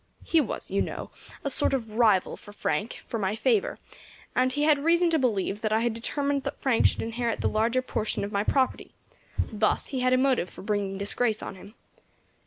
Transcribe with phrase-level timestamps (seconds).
[0.23, 1.11] He was, you know,
[1.43, 3.77] a sort of rival of Frank for my favour,
[4.35, 7.47] and he had reason to believe that I had determined that Frank should inherit the
[7.47, 8.95] larger portion of my property;
[9.37, 11.75] thus he had a motive for bringing disgrace on him.